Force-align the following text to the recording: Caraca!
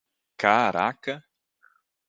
Caraca! 0.43 1.15